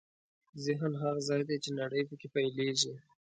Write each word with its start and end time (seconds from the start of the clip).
ذهن 0.65 0.91
هغه 1.03 1.21
ځای 1.29 1.41
دی 1.49 1.57
چې 1.63 1.69
نړۍ 1.79 2.01
پکې 2.09 2.27
پیلېږي. 2.35 2.93